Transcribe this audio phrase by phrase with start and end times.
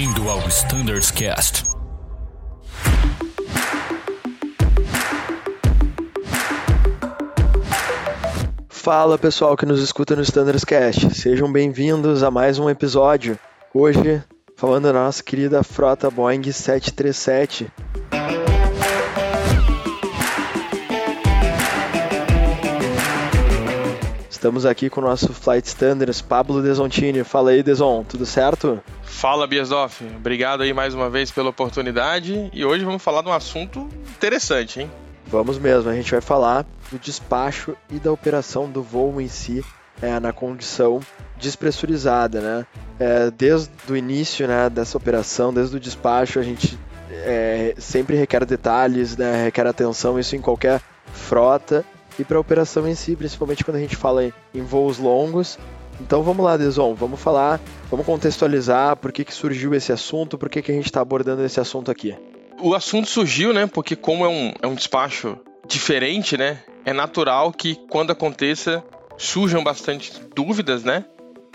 [0.00, 1.62] Bem-vindo ao Standards Cast.
[8.70, 13.38] Fala pessoal que nos escuta no Standards Cast, sejam bem-vindos a mais um episódio.
[13.74, 14.24] Hoje,
[14.56, 17.70] falando da nossa querida frota Boeing 737.
[24.40, 27.22] Estamos aqui com o nosso Flight Standards, Pablo Desontini.
[27.22, 28.82] Fala aí, Deson, tudo certo?
[29.02, 30.02] Fala, Biasdoff.
[30.16, 32.48] Obrigado aí mais uma vez pela oportunidade.
[32.50, 33.86] E hoje vamos falar de um assunto
[34.16, 34.90] interessante, hein?
[35.26, 39.62] Vamos mesmo, a gente vai falar do despacho e da operação do voo em si
[40.00, 41.00] é, na condição
[41.36, 42.66] despressurizada, né?
[42.98, 46.78] É, desde o início né, dessa operação, desde o despacho, a gente
[47.12, 50.80] é, sempre requer detalhes, né, requer atenção, isso em qualquer
[51.12, 51.84] frota
[52.18, 54.24] e para a operação em si, principalmente quando a gente fala
[54.54, 55.58] em, voos longos.
[56.00, 60.48] Então vamos lá, Deson, vamos falar, vamos contextualizar por que, que surgiu esse assunto, por
[60.48, 62.16] que, que a gente está abordando esse assunto aqui.
[62.60, 63.66] O assunto surgiu, né?
[63.66, 66.58] Porque como é um, é um despacho diferente, né?
[66.84, 68.82] É natural que quando aconteça
[69.16, 71.04] surjam bastante dúvidas, né?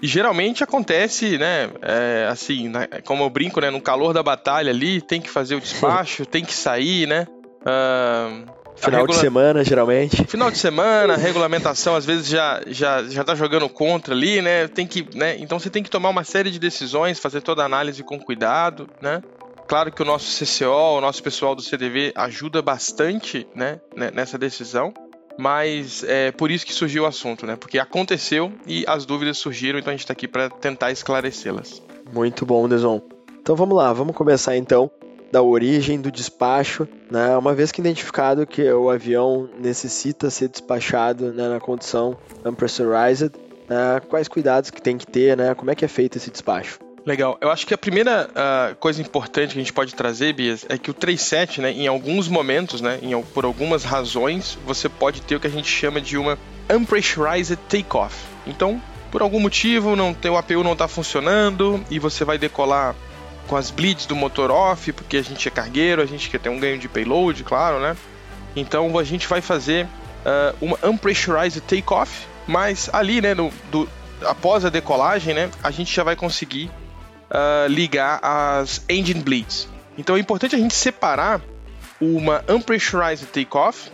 [0.02, 1.72] E geralmente acontece, né?
[1.81, 2.72] É, assim,
[3.06, 3.69] como eu brinco, né?
[3.69, 7.28] No calor da batalha ali, tem que fazer o despacho, tem que sair, né?
[7.62, 8.45] Uh,
[8.76, 9.18] Final regula...
[9.18, 10.26] de semana, geralmente.
[10.26, 14.68] Final de semana, regulamentação às vezes já, já, já tá jogando contra ali, né?
[14.68, 15.38] Tem que, né?
[15.40, 18.90] Então você tem que tomar uma série de decisões, fazer toda a análise com cuidado,
[19.02, 19.22] né?
[19.68, 23.80] Claro que o nosso CCO, o nosso pessoal do CDV ajuda bastante, né,
[24.14, 24.94] nessa decisão,
[25.40, 27.56] mas é por isso que surgiu o assunto, né?
[27.56, 31.81] Porque aconteceu e as dúvidas surgiram, então a gente está aqui para tentar esclarecê-las.
[32.14, 33.02] Muito bom, Deson.
[33.42, 34.92] Então vamos lá, vamos começar então
[35.36, 37.36] da origem do despacho, né?
[37.36, 43.33] Uma vez que identificado que o avião necessita ser despachado né, na condição unpressurized,
[43.67, 45.53] né, quais cuidados que tem que ter, né?
[45.53, 46.80] Como é que é feito esse despacho?
[47.06, 47.38] Legal.
[47.41, 50.78] Eu acho que a primeira uh, coisa importante que a gente pode trazer, Bias, é
[50.78, 55.35] que o 37, né, em alguns momentos, né, em, por algumas razões, você pode ter
[55.35, 56.40] o que a gente chama de uma
[56.74, 58.16] unpressurized takeoff.
[58.47, 58.81] Então,
[59.12, 62.95] por algum motivo, não tem, o APU não está funcionando e você vai decolar
[63.47, 66.50] com as bleeds do motor off, porque a gente é cargueiro, a gente quer ter
[66.50, 67.95] um ganho de payload, claro, né?
[68.56, 73.88] Então a gente vai fazer uh, uma unpressurized takeoff, mas ali, né, no, do,
[74.23, 76.72] após a decolagem, né, a gente já vai conseguir
[77.29, 79.67] uh, ligar as engine bleeds.
[79.97, 81.41] Então é importante a gente separar
[82.00, 83.91] uma unpressurized takeoff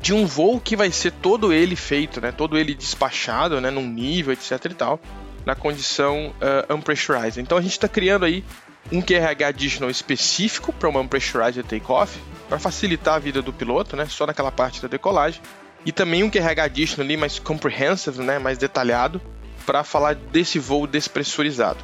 [0.00, 3.86] de um voo que vai ser todo ele feito, né, todo ele despachado, né, num
[3.86, 5.00] nível, etc e tal,
[5.44, 7.40] na condição uh, unpressurized.
[7.40, 8.44] Então a gente está criando aí
[8.90, 14.06] um QRH additional específico para uma unpressurized takeoff, para facilitar a vida do piloto, né,
[14.06, 15.40] só naquela parte da decolagem,
[15.84, 19.20] e também um QRH additional ali mais comprehensive, né, mais detalhado,
[19.64, 21.78] para falar desse voo despressurizado.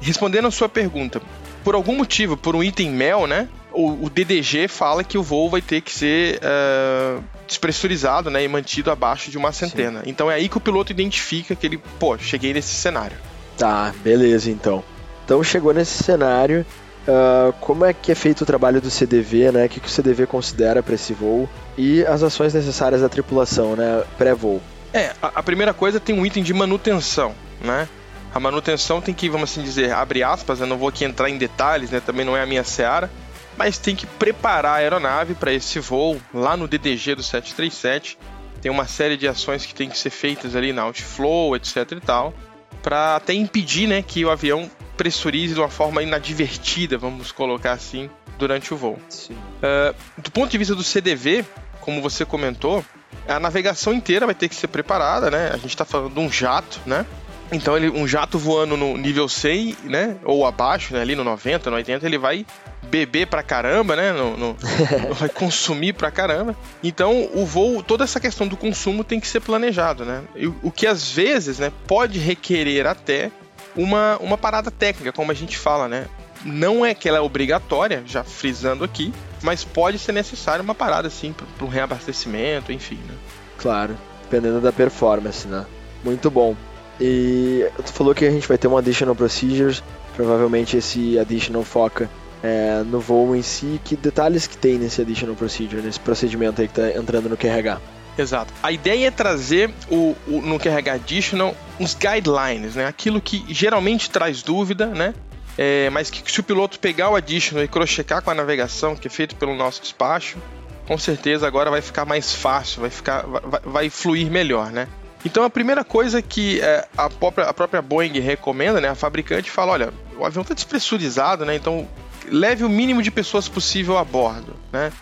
[0.00, 1.20] Respondendo a sua pergunta,
[1.62, 5.48] por algum motivo, por um item MEL, né, o, o DDG fala que o voo
[5.48, 10.02] vai ter que ser uh, despressurizado né, e mantido abaixo de uma centena.
[10.02, 10.10] Sim.
[10.10, 13.16] Então é aí que o piloto identifica que ele, pô, cheguei nesse cenário.
[13.56, 14.82] Tá, beleza então.
[15.24, 16.64] Então chegou nesse cenário,
[17.06, 19.66] uh, como é que é feito o trabalho do CDV, né?
[19.66, 23.76] O que, que o CDV considera para esse voo e as ações necessárias da tripulação,
[23.76, 24.02] né?
[24.18, 24.60] Pré-voo.
[24.92, 27.88] É, a, a, primeira coisa tem um item de manutenção, né?
[28.34, 31.38] A manutenção tem que, vamos assim dizer, abre aspas, eu não vou aqui entrar em
[31.38, 32.00] detalhes, né?
[32.00, 33.10] Também não é a minha seara,
[33.56, 38.18] mas tem que preparar a aeronave para esse voo lá no DDG do 737.
[38.60, 42.00] Tem uma série de ações que tem que ser feitas ali na outflow, etc e
[42.00, 42.34] tal,
[42.82, 48.10] para até impedir, né, que o avião pressurize de uma forma inadvertida, vamos colocar assim,
[48.38, 48.98] durante o voo.
[49.30, 51.44] Uh, do ponto de vista do CDV,
[51.80, 52.84] como você comentou,
[53.26, 55.50] a navegação inteira vai ter que ser preparada, né?
[55.52, 57.06] A gente está falando de um jato, né?
[57.52, 60.16] Então, ele, um jato voando no nível 100, né?
[60.24, 61.00] Ou abaixo, né?
[61.00, 62.46] ali no 90, no 80, ele vai
[62.90, 64.12] beber pra caramba, né?
[64.12, 64.56] No, no,
[65.14, 66.56] vai consumir pra caramba.
[66.82, 70.22] Então, o voo, toda essa questão do consumo tem que ser planejado, né?
[70.34, 73.30] E, o que às vezes, né, pode requerer até
[73.76, 76.06] uma, uma parada técnica, como a gente fala, né?
[76.44, 79.12] Não é que ela é obrigatória, já frisando aqui,
[79.42, 83.14] mas pode ser necessária uma parada assim para um reabastecimento, enfim, né?
[83.58, 85.66] Claro, dependendo da performance, né?
[86.02, 86.56] Muito bom.
[86.98, 89.82] E tu falou que a gente vai ter um additional procedures,
[90.16, 92.10] provavelmente esse additional foca
[92.42, 93.80] é, no voo em si.
[93.84, 97.80] Que detalhes que tem nesse additional procedure, nesse procedimento aí que está entrando no QRH?
[98.18, 98.52] Exato.
[98.62, 102.86] A ideia é trazer o, o, no QRH Additional uns guidelines, né?
[102.86, 105.14] Aquilo que geralmente traz dúvida, né?
[105.56, 109.08] É, mas que se o piloto pegar o Additional e crochecar com a navegação, que
[109.08, 110.38] é feito pelo nosso despacho,
[110.86, 114.88] com certeza agora vai ficar mais fácil, vai, ficar, vai, vai fluir melhor, né?
[115.24, 118.88] Então a primeira coisa que é, a, própria, a própria Boeing recomenda, né?
[118.88, 121.54] A fabricante fala, olha, o avião está despressurizado, né?
[121.54, 121.86] Então
[122.30, 124.92] leve o mínimo de pessoas possível a bordo, né?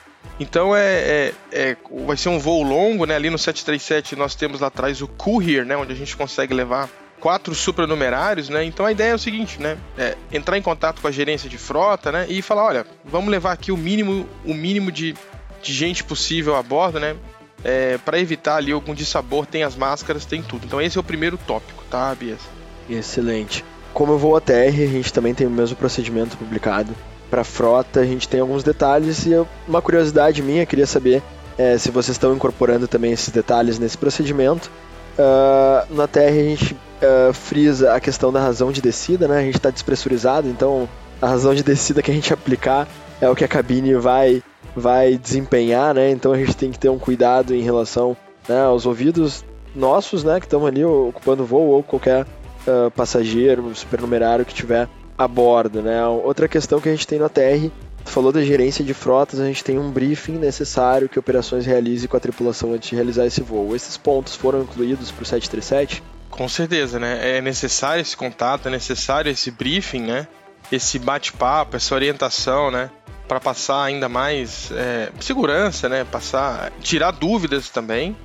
[0.40, 1.76] Então é, é, é,
[2.06, 3.16] vai ser um voo longo, né?
[3.16, 5.76] Ali no 737 nós temos lá atrás o Courier, né?
[5.76, 6.88] Onde a gente consegue levar
[7.18, 8.64] quatro supranumerários, né?
[8.64, 9.76] Então a ideia é o seguinte, né?
[9.96, 12.26] É entrar em contato com a gerência de frota, né?
[12.28, 15.14] E falar, olha, vamos levar aqui o mínimo, o mínimo de,
[15.62, 17.16] de gente possível a bordo, né?
[17.64, 20.64] É, para evitar ali algum dissabor, tem as máscaras, tem tudo.
[20.64, 22.40] Então esse é o primeiro tópico, tá, Bias?
[22.88, 23.64] Excelente.
[23.92, 26.94] Como eu vou a TR, a gente também tem o mesmo procedimento publicado.
[27.30, 29.32] Para frota, a gente tem alguns detalhes e
[29.66, 31.22] uma curiosidade minha, queria saber
[31.58, 34.70] é, se vocês estão incorporando também esses detalhes nesse procedimento.
[35.18, 39.38] Uh, na TR a gente uh, frisa a questão da razão de descida, né?
[39.38, 40.88] A gente está despressurizado, então
[41.20, 42.86] a razão de descida que a gente aplicar
[43.20, 44.40] é o que a cabine vai,
[44.76, 46.10] vai desempenhar, né?
[46.10, 48.16] Então a gente tem que ter um cuidado em relação
[48.48, 50.38] né, aos ouvidos nossos, né?
[50.38, 56.06] Que estão ali ocupando voo ou qualquer uh, passageiro, supernumerário que tiver a bordo, né?
[56.06, 57.70] Outra questão que a gente tem na TR,
[58.04, 62.16] falou da gerência de frotas, a gente tem um briefing necessário que operações realize com
[62.16, 63.74] a tripulação antes de realizar esse voo.
[63.74, 66.02] Esses pontos foram incluídos para o 737?
[66.30, 67.38] Com certeza, né?
[67.38, 70.28] É necessário esse contato, é necessário esse briefing, né?
[70.70, 72.90] Esse bate-papo, essa orientação, né?
[73.26, 76.04] Para passar ainda mais é, segurança, né?
[76.04, 78.16] Passar, tirar dúvidas também.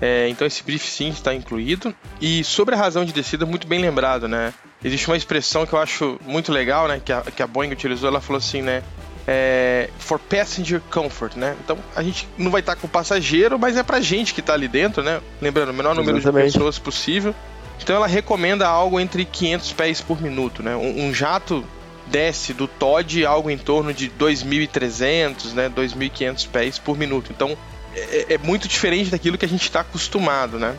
[0.00, 1.94] É, então esse briefing sim está incluído.
[2.20, 4.52] E sobre a razão de descida, muito bem lembrado, né?
[4.84, 7.00] Existe uma expressão que eu acho muito legal, né?
[7.04, 8.82] Que a, que a Boeing utilizou, ela falou assim, né?
[9.26, 11.56] É, for passenger comfort, né?
[11.62, 14.54] Então a gente não vai estar com o passageiro, mas é pra gente que está
[14.54, 15.20] ali dentro, né?
[15.40, 16.46] Lembrando, o menor número Exatamente.
[16.46, 17.34] de pessoas possível.
[17.80, 20.74] Então ela recomenda algo entre 500 pés por minuto, né?
[20.74, 21.64] Um, um jato
[22.06, 25.70] desce do Todd algo em torno de 2.300, né?
[25.70, 27.30] 2.500 pés por minuto.
[27.30, 27.56] Então
[27.94, 30.74] é, é muito diferente daquilo que a gente está acostumado, né?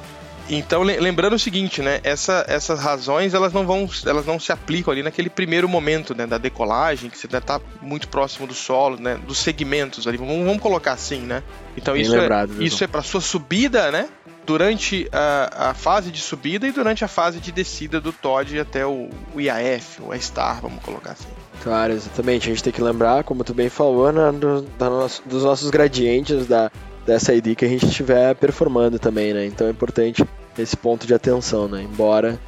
[0.50, 2.00] Então, lembrando o seguinte, né?
[2.04, 6.28] Essa, essas razões elas não vão, elas não se aplicam ali naquele primeiro momento, né?
[6.28, 9.16] Da decolagem, que você está muito próximo do solo, né?
[9.26, 10.18] Dos segmentos ali.
[10.18, 11.42] Vamos, vamos colocar assim, né?
[11.78, 14.10] Então Bem isso é lembrado, é, isso é para sua subida, né?
[14.46, 18.86] Durante a, a, fase de subida e durante a fase de descida do Todd até
[18.86, 21.30] o, o IAF, o A-Star, vamos colocar assim.
[21.64, 22.50] Claro, exatamente.
[22.50, 26.46] A gente tem que lembrar, como tu bem falou, né, do, nosso, dos nossos gradientes
[26.46, 26.70] da,
[27.06, 29.46] dessa ID que a gente estiver performando também, né?
[29.46, 30.24] Então é importante
[30.58, 31.82] esse ponto de atenção, né?
[31.82, 32.40] Embora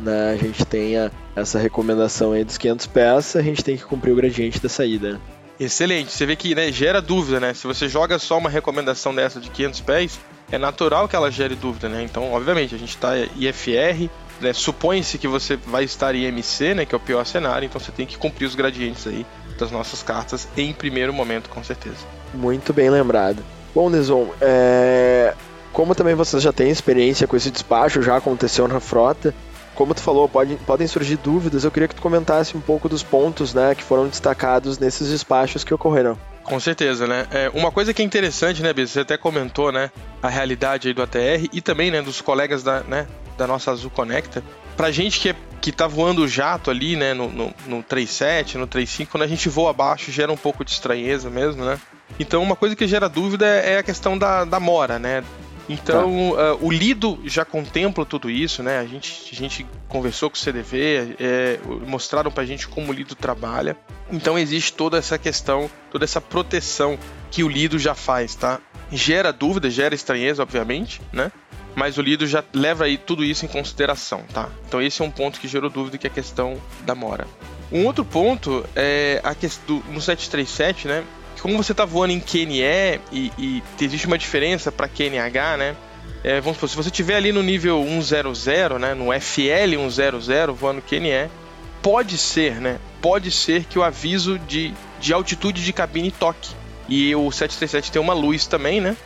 [0.00, 4.12] né, a gente tenha essa recomendação aí dos 500 pés, a gente tem que cumprir
[4.12, 5.20] o gradiente da saída.
[5.58, 6.10] Excelente.
[6.10, 7.54] Você vê que né, gera dúvida, né?
[7.54, 10.20] Se você joga só uma recomendação dessa de 500 pés,
[10.50, 12.02] é natural que ela gere dúvida, né?
[12.02, 14.10] Então, obviamente, a gente está IFR,
[14.40, 14.52] né?
[14.52, 16.84] supõe-se que você vai estar em MC, né?
[16.84, 19.24] Que é o pior cenário, então você tem que cumprir os gradientes aí
[19.58, 22.04] das nossas cartas em primeiro momento, com certeza.
[22.34, 23.42] Muito bem lembrado.
[23.74, 25.34] Bom, Neson, é...
[25.72, 29.34] como também vocês já têm experiência com esse despacho, já aconteceu na frota,
[29.74, 33.02] como tu falou, pode, podem surgir dúvidas, eu queria que tu comentasse um pouco dos
[33.02, 36.18] pontos né, que foram destacados nesses despachos que ocorreram.
[36.44, 37.26] Com certeza, né?
[37.30, 38.90] É, uma coisa que é interessante, né, Bis?
[38.90, 39.90] Você até comentou, né,
[40.22, 43.06] a realidade aí do ATR e também, né, dos colegas da, né,
[43.38, 44.42] da nossa Azul Conecta.
[44.76, 48.58] Pra gente que, é, que tá voando o jato ali, né, no, no, no 37,
[48.58, 51.78] no 35, quando a gente voa abaixo, gera um pouco de estranheza mesmo, né?
[52.18, 55.24] Então, uma coisa que gera dúvida é a questão da, da mora, né?
[55.68, 56.54] Então, tá.
[56.54, 58.78] uh, o Lido já contempla tudo isso, né?
[58.78, 63.14] A gente, a gente conversou com o CDV, é, mostraram pra gente como o Lido
[63.14, 63.76] trabalha.
[64.10, 66.98] Então, existe toda essa questão, toda essa proteção
[67.30, 68.60] que o Lido já faz, tá?
[68.90, 71.30] Gera dúvida, gera estranheza, obviamente, né?
[71.74, 74.48] Mas o Lido já leva aí tudo isso em consideração, tá?
[74.68, 77.26] Então, esse é um ponto que gerou dúvida, que é a questão da mora.
[77.70, 81.02] Um outro ponto é a questão no 737, né?
[81.42, 85.76] Como você está voando em QNE e, e existe uma diferença para QNH, né?
[86.22, 90.80] É, vamos supor, se você estiver ali no nível 100, né, no FL 100 voando
[90.80, 91.28] QNE,
[91.82, 92.78] pode ser, né?
[93.00, 96.54] Pode ser que o aviso de, de altitude de cabine toque.
[96.88, 98.96] E o 737 tem uma luz também, né?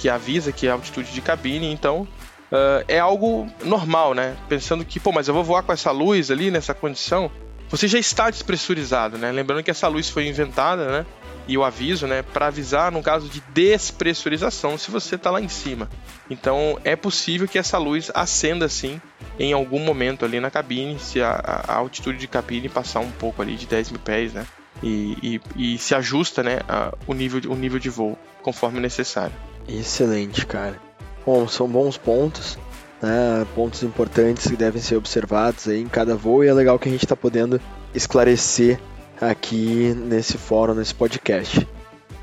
[0.00, 2.08] Que avisa que é altitude de cabine, então
[2.50, 4.36] uh, é algo normal, né?
[4.48, 7.30] Pensando que, pô, mas eu vou voar com essa luz ali nessa condição.
[7.68, 9.30] Você já está despressurizado, né?
[9.30, 11.06] Lembrando que essa luz foi inventada, né?
[11.46, 15.48] E o aviso, né, para avisar no caso de despressurização se você está lá em
[15.48, 15.88] cima.
[16.28, 19.00] Então é possível que essa luz acenda assim
[19.38, 23.42] em algum momento ali na cabine, se a, a altitude de cabine passar um pouco
[23.42, 24.46] ali de 10 mil pés, né?
[24.82, 29.34] E, e, e se ajusta, né, a, o, nível, o nível de voo conforme necessário.
[29.68, 30.78] Excelente, cara.
[31.24, 32.58] Bom, são bons pontos,
[33.00, 33.46] né?
[33.54, 36.92] Pontos importantes que devem ser observados aí em cada voo e é legal que a
[36.92, 37.60] gente está podendo
[37.94, 38.78] esclarecer
[39.20, 41.66] aqui nesse fórum, nesse podcast.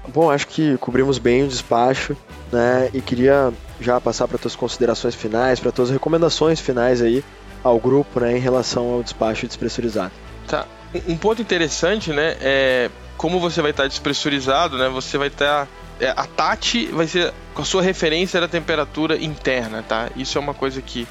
[0.07, 2.17] Bom, acho que cobrimos bem o despacho,
[2.51, 2.89] né?
[2.93, 7.23] E queria já passar para tuas considerações finais, para tuas recomendações finais aí
[7.63, 10.11] ao grupo, né, em relação ao despacho despressurizado.
[10.47, 10.65] Tá.
[11.07, 15.67] Um ponto interessante, né, é como você vai estar despressurizado, né, você vai estar...
[15.99, 20.09] É, a TAT vai ser com a sua referência da temperatura interna, tá?
[20.15, 21.07] Isso é uma coisa que,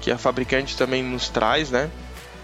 [0.00, 1.90] que a fabricante também nos traz, né?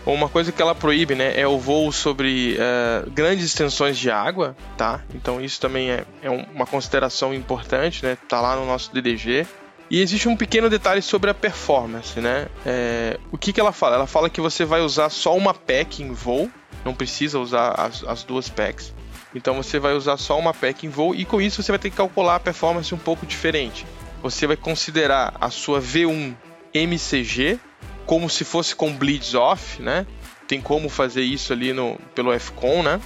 [0.06, 4.54] Uma coisa que ela proíbe, né, é o voo sobre uh, grandes extensões de água,
[4.76, 5.02] tá?
[5.14, 8.18] Então isso também é, é uma consideração importante, né?
[8.28, 9.46] Tá lá no nosso DDG.
[9.90, 12.48] E existe um pequeno detalhe sobre a performance, né?
[12.66, 13.96] É, o que, que ela fala?
[13.96, 16.50] Ela fala que você vai usar só uma pack em voo,
[16.84, 18.92] não precisa usar as, as duas packs.
[19.34, 21.90] Então você vai usar só uma pack em voo e com isso você vai ter
[21.90, 23.86] que calcular a performance um pouco diferente.
[24.22, 26.34] Você vai considerar a sua V1
[26.72, 27.58] MCG
[28.06, 30.06] como se fosse com bleeds off, né?
[30.46, 33.00] Tem como fazer isso ali no, pelo FCON, né?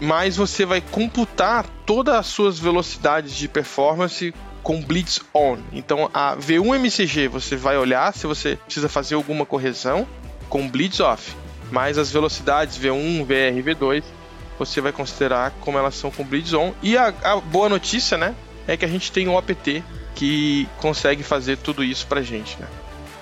[0.00, 5.58] Mas você vai computar todas as suas velocidades de performance com Blitz On.
[5.72, 10.06] Então a V1 MCG você vai olhar se você precisa fazer alguma correção
[10.48, 11.34] com Blitz Off.
[11.70, 14.02] Mas as velocidades V1, VR e V2
[14.58, 16.74] você vai considerar como elas são com Blitz On.
[16.82, 18.34] E a, a boa notícia, né,
[18.66, 19.82] é que a gente tem um OPT
[20.14, 22.66] que consegue fazer tudo isso pra gente, né?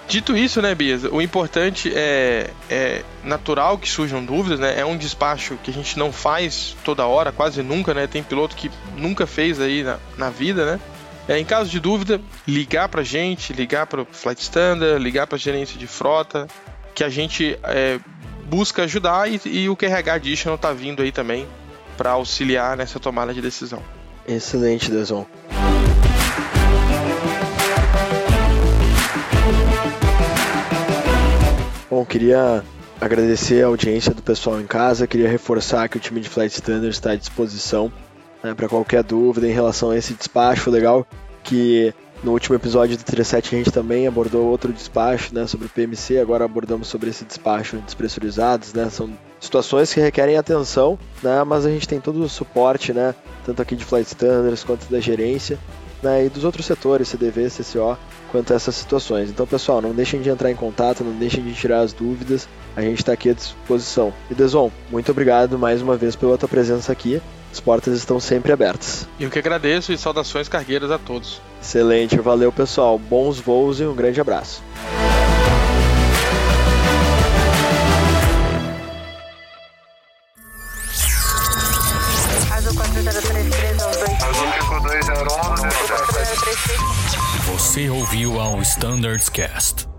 [0.08, 4.80] Dito isso, né, Bias, o importante é, é natural que surjam dúvidas, né?
[4.80, 8.06] É um despacho que a gente não faz toda hora, quase nunca, né?
[8.06, 10.80] Tem piloto que nunca fez aí na, na vida, né?
[11.28, 15.26] É, em caso de dúvida, ligar para a gente, ligar para o Flight Standard, ligar
[15.26, 16.48] para a gerência de frota,
[16.94, 18.00] que a gente é,
[18.46, 21.46] busca ajudar e, e, o QRH Additional está vindo aí também
[21.98, 23.82] para auxiliar nessa tomada de decisão.
[24.26, 25.26] Excelente, Dezon.
[31.98, 32.62] Bom, queria
[33.00, 36.94] agradecer a audiência do pessoal em casa, queria reforçar que o time de Flight Standard
[36.94, 37.92] está à disposição
[38.40, 41.04] né, para qualquer dúvida em relação a esse despacho legal,
[41.42, 45.70] que no último episódio do 37 a gente também abordou outro despacho né, sobre o
[45.70, 51.66] PMC, agora abordamos sobre esse despacho despressurizados, né, são situações que requerem atenção, né, mas
[51.66, 53.12] a gente tem todo o suporte, né,
[53.44, 55.58] tanto aqui de Flight Standards quanto da gerência,
[56.00, 57.98] né, e dos outros setores, CDV, CCO,
[58.30, 59.30] quanto a essas situações.
[59.30, 62.82] Então, pessoal, não deixem de entrar em contato, não deixem de tirar as dúvidas, a
[62.82, 64.12] gente está aqui à disposição.
[64.30, 67.20] E Deson, muito obrigado mais uma vez pela tua presença aqui.
[67.50, 69.08] As portas estão sempre abertas.
[69.18, 71.40] Eu que agradeço e saudações cargueiras a todos.
[71.60, 72.98] Excelente, valeu pessoal.
[72.98, 74.62] Bons voos e um grande abraço.
[88.18, 89.97] Ouviu ao Standards Cast.